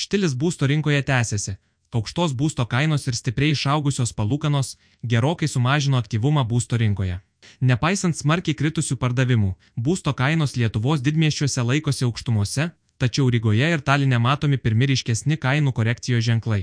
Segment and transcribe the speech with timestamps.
[0.00, 1.52] Štilis būsto rinkoje tęsiasi.
[1.98, 4.68] Aukštos būsto kainos ir stipriai išaugusios palūkanos
[5.12, 7.18] gerokai sumažino aktyvumą būsto rinkoje.
[7.70, 9.50] Nepaisant smarkiai kritusių pardavimų,
[9.88, 12.70] būsto kainos Lietuvos didmieščiuose laikosi aukštumose,
[13.02, 16.62] tačiau Rygoje ir Talinė matomi pirmi ryškesni kainų korekcijos ženklai.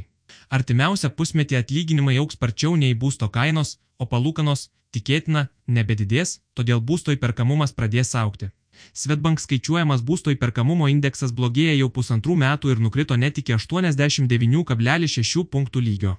[0.58, 7.78] Artimiausią pusmetį atlyginimai auks sparčiau nei būsto kainos, o palūkanos, tikėtina, nebedidės, todėl būsto įperkamumas
[7.78, 8.50] pradės aukti.
[8.94, 15.84] Svetbank skaičiuojamas būsto įperkamumo indeksas blogėja jau pusantrų metų ir nukrito net iki 89,6 punktų
[15.90, 16.18] lygio.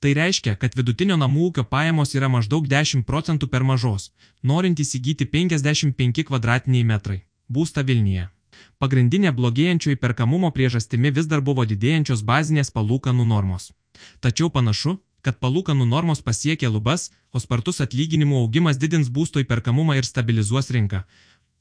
[0.00, 4.10] Tai reiškia, kad vidutinio namų ūkio pajamos yra maždaug 10 procentų per mažos,
[4.42, 7.22] norint įsigyti 55 kvadratiniai metrai.
[7.48, 8.28] Būsta Vilniuje.
[8.80, 13.72] Pagrindinė blogėjančio įperkamumo priežastimi vis dar buvo didėjančios bazinės palūkanų normos.
[14.24, 20.08] Tačiau panašu, kad palūkanų normos pasiekė lubas, o spartus atlyginimų augimas didins būsto įperkamumą ir
[20.08, 21.04] stabilizuos rinką,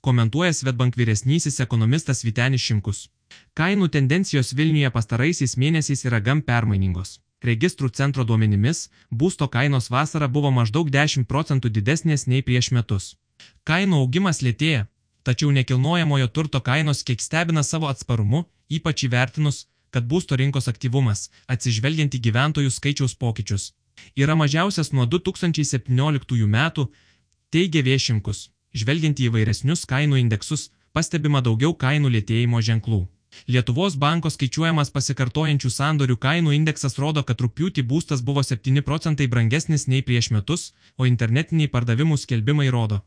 [0.02, 3.08] komentuoja Svetbank vyresnysis ekonomistas Vitenis Šimkus.
[3.54, 7.20] Kainų tendencijos Vilniuje pastaraisiais mėnesiais yra gan permainingos.
[7.44, 13.16] Registrų centro duomenimis, būsto kainos vasara buvo maždaug 10 procentų didesnės nei prieš metus.
[13.64, 14.88] Kainų augimas lėtėja,
[15.24, 22.16] tačiau nekilnojamojo turto kainos kiek stebina savo atsparumu, ypač įvertinus, kad būsto rinkos aktyvumas, atsižvelgiant
[22.16, 23.72] į gyventojų skaičiaus pokyčius,
[24.16, 26.90] yra mažiausias nuo 2017 metų,
[27.50, 28.50] teigia Viešimkus.
[28.74, 33.08] Žvelgiant į įvairesnius kainų indeksus, pastebima daugiau kainų lėtėjimo ženklų.
[33.48, 39.88] Lietuvos banko skaičiuojamas pasikartojančių sandorių kainų indeksas rodo, kad rūpjūtį būstas buvo 7 procentai brangesnis
[39.88, 43.02] nei prieš metus, o internetiniai pardavimų skelbimai rodo,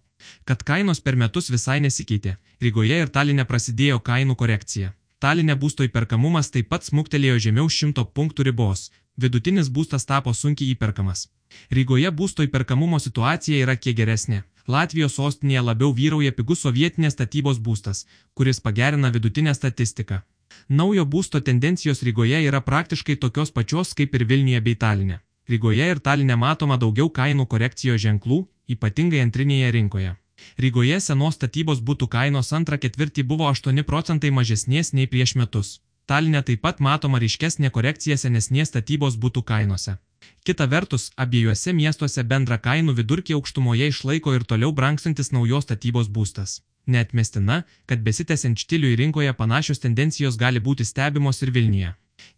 [0.45, 2.37] kad kainos per metus visai nesikeitė.
[2.63, 4.95] Rygoje ir Talinė prasidėjo kainų korekcija.
[5.23, 11.29] Talinė būsto įperkamumas taip pat smuktelėjo žemiau 100 punktų ribos, vidutinis būstas tapo sunkiai įperkamas.
[11.71, 14.43] Rygoje būsto įperkamumo situacija yra kiek geresnė.
[14.67, 20.23] Latvijos sostinėje labiau vyrauja pigus sovietinės statybos būstas, kuris pagerina vidutinę statistiką.
[20.69, 25.21] Naujo būsto tendencijos Rygoje yra praktiškai tokios pačios kaip ir Vilniuje bei Talinė.
[25.49, 30.13] Rygoje ir Talinė matoma daugiau kainų korekcijos ženklų, ypatingai antrinėje rinkoje.
[30.59, 35.81] Rygoje senos statybos būtų kainos antrą ketvirtį buvo 8 procentai mažesnės nei prieš metus.
[36.07, 39.99] Talinė taip pat matoma ryškesnė korekcija senesnės statybos būtų kainose.
[40.45, 46.57] Kita vertus, abiejuose miestuose bendrą kainų vidurkį aukštumoje išlaiko ir toliau brangstantis naujos statybos būstas.
[46.87, 51.93] Netmestina, kad besitęsiant štiliui rinkoje panašios tendencijos gali būti stebimos ir Vilniuje.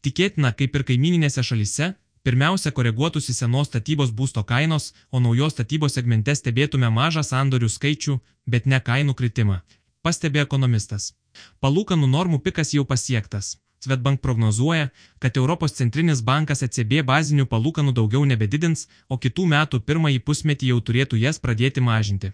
[0.05, 1.95] Tikėtina, kaip ir kaimininėse šalyse,
[2.29, 8.69] pirmiausia koreguotųsi senos statybos būsto kainos, o naujos statybos segmente stebėtume mažą sandorių skaičių, bet
[8.69, 9.63] ne kainų kritimą,
[10.05, 11.15] pastebė ekonomistas.
[11.65, 13.57] Palūkanų normų pikas jau pasiektas.
[13.85, 20.21] Svetbank prognozuoja, kad Europos centrinis bankas ECB bazinių palūkanų daugiau nebedidins, o kitų metų pirmąjį
[20.29, 22.33] pusmetį jau turėtų jas pradėti mažinti.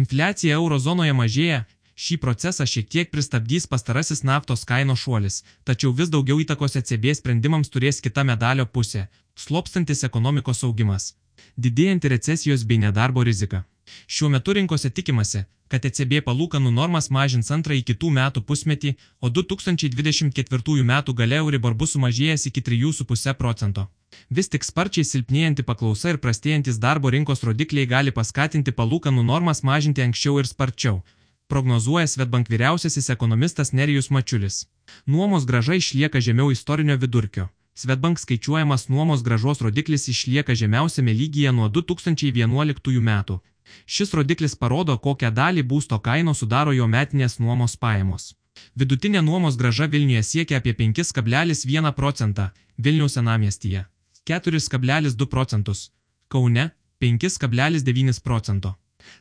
[0.00, 1.62] Infliacija eurozonoje mažėja,
[2.04, 7.72] šį procesą šiek tiek pristabdys pastarasis naftos kainos šuolis, tačiau vis daugiau įtakos ECB sprendimams
[7.72, 9.06] turės kita medalio pusė-
[9.44, 11.14] slopstantis ekonomikos augimas,
[11.56, 13.64] didėjanti recesijos bei nedarbo rizika.
[14.06, 20.84] Šiuo metu rinkose tikimasi, kad ECB palūkanų normas mažins antrąjį kitų metų pusmetį, o 2024
[20.92, 23.86] metų gale Euribor bus sumažėjęs iki 3,5 procento.
[24.30, 30.02] Vis tik sparčiai silpnėjanti paklausa ir prastėjantis darbo rinkos rodikliai gali paskatinti palūkanų normas mažinti
[30.02, 31.02] anksčiau ir sparčiau,
[31.50, 34.64] prognozuoja Svetbank vyriausiasis ekonomistas Nerijus Mačiulis.
[35.06, 37.46] Nuomos graža išlieka žemiau istorinio vidurkio.
[37.74, 43.38] Svetbank skaičiuojamas nuomos gražos rodiklis išlieka žemiausiame lygyje nuo 2011 metų
[43.86, 48.34] Šis rodiklis parodo, kokią dalį būsto kainos sudaro jo metinės nuomos pajamos.
[48.76, 53.86] Vidutinė nuomos graža Vilniuje siekia apie 5,1 procentą, Vilniaus senamiestyje
[54.30, 55.90] 4,2 procentus,
[56.28, 56.70] Kaune
[57.00, 58.76] 5,9 procento.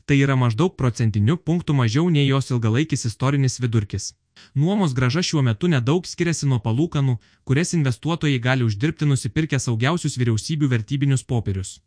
[0.06, 4.14] Tai yra maždaug procentiniu punktu mažiau nei jos ilgalaikis istorinis vidurkis.
[4.56, 10.70] Nuomos graža šiuo metu nedaug skiriasi nuo palūkanų, kurias investuotojai gali uždirbti nusipirkę saugiausius vyriausybių
[10.76, 11.80] vertybinius popierius.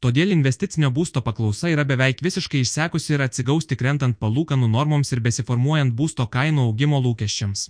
[0.00, 5.20] Todėl investicinio būsto paklausa yra beveik visiškai išsekusi ir atsigaus tik rentant palūkanų normoms ir
[5.26, 7.68] besiformuojant būsto kainų augimo lūkesčiams.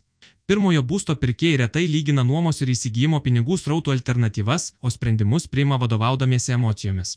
[0.51, 6.57] Pirmojo būsto pirkėjai retai lygina nuomos ir įsigijimo pinigų srautų alternatyvas, o sprendimus priima vadovaudamiesi
[6.57, 7.13] emocijomis.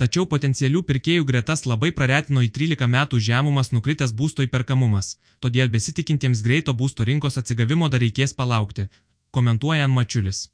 [0.00, 6.42] Tačiau potencialių pirkėjų gretas labai praretino į 13 metų žemumas nukritęs būsto įperkamumas, todėl besitikintiems
[6.46, 8.88] greito būsto rinkos atsigavimo dar reikės palaukti,
[9.30, 10.48] komentuoja Mačiulis.